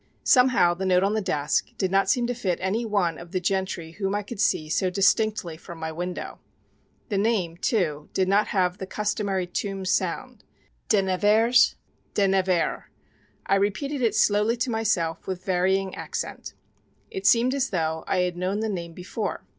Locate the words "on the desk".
1.03-1.69